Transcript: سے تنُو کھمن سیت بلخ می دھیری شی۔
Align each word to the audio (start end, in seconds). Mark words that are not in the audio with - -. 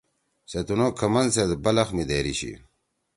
سے 0.49 0.59
تنُو 0.67 0.87
کھمن 0.97 1.27
سیت 1.35 1.51
بلخ 1.63 1.87
می 1.95 2.03
دھیری 2.09 2.33
شی۔ 2.39 2.51